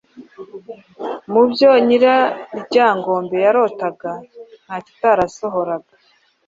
Mu 1.31 1.41
byo 1.51 1.69
Nyiraryangombe 1.85 3.35
yarotaga 3.45 4.11
ntakitarasohoraga. 4.63 5.93